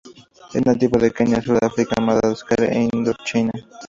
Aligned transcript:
Es 0.55 0.65
nativo 0.65 0.97
de 0.99 1.11
Kenia, 1.11 1.39
Sur 1.43 1.59
de 1.59 1.67
África, 1.67 2.01
Madagascar 2.01 2.63
e 2.63 2.89
Indochina. 2.91 3.51